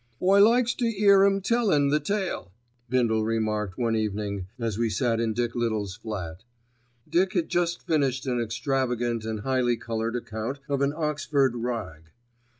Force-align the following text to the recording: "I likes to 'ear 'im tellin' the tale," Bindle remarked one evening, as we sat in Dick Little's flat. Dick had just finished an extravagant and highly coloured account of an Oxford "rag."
"I 0.19 0.39
likes 0.39 0.73
to 0.77 0.85
'ear 0.85 1.23
'im 1.25 1.41
tellin' 1.41 1.89
the 1.89 1.99
tale," 1.99 2.51
Bindle 2.89 3.23
remarked 3.23 3.77
one 3.77 3.95
evening, 3.95 4.47
as 4.57 4.75
we 4.75 4.89
sat 4.89 5.19
in 5.19 5.33
Dick 5.35 5.53
Little's 5.53 5.95
flat. 5.95 6.43
Dick 7.07 7.33
had 7.33 7.49
just 7.49 7.85
finished 7.85 8.25
an 8.25 8.41
extravagant 8.41 9.25
and 9.25 9.41
highly 9.41 9.77
coloured 9.77 10.15
account 10.15 10.57
of 10.67 10.81
an 10.81 10.91
Oxford 10.95 11.55
"rag." 11.55 12.05